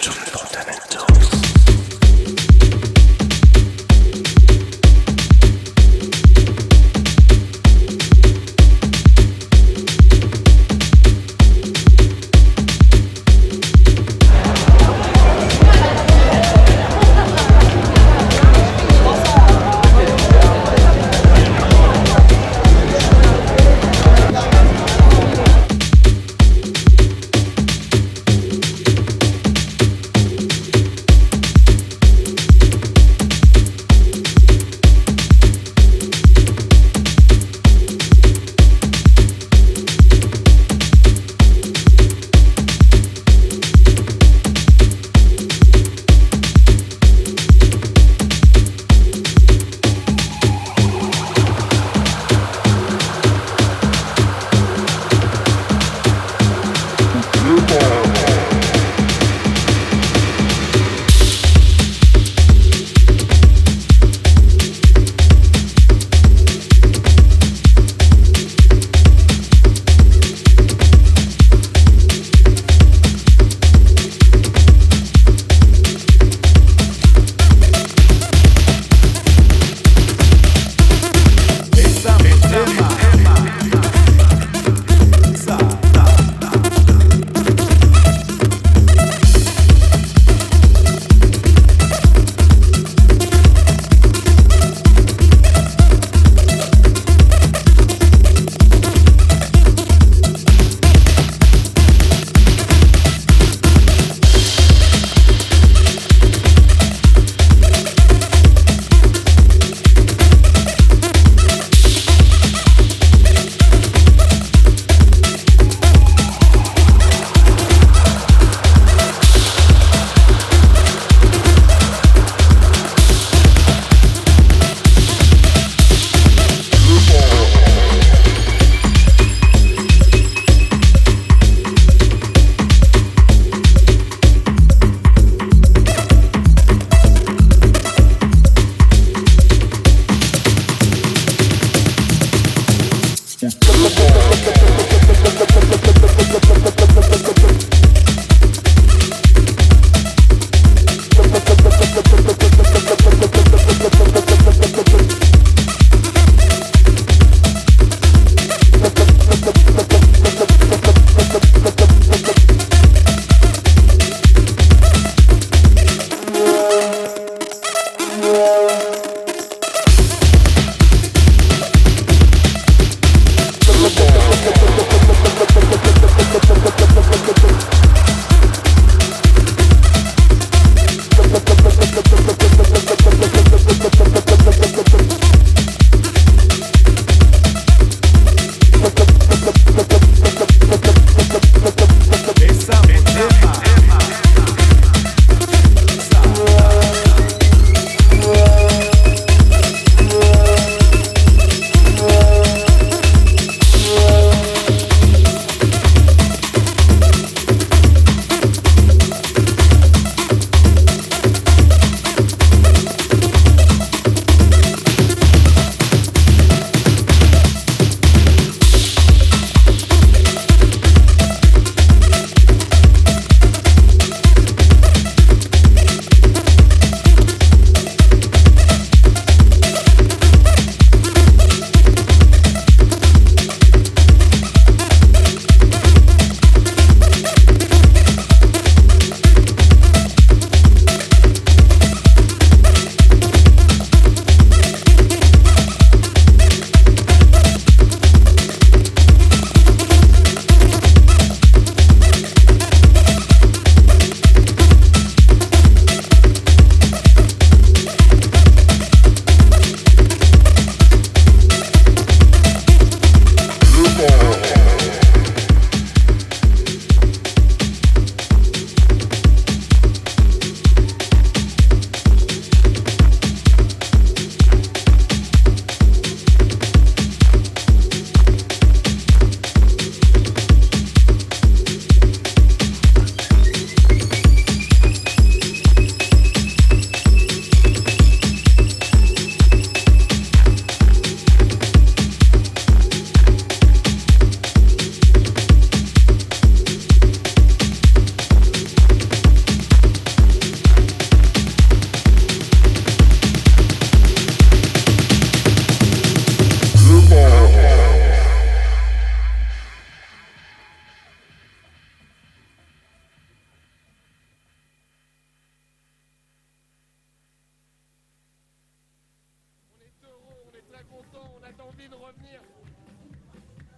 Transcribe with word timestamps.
좀 0.00 0.14
보다는 0.32 0.72
좀 0.88 1.11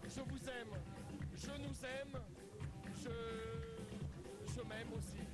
Je 0.05 0.21
vous 0.21 0.49
aime, 0.49 0.75
je 1.37 1.51
nous 1.63 1.85
aime, 1.85 2.21
je, 3.03 4.63
m'aime 4.63 4.93
aussi. 4.97 5.25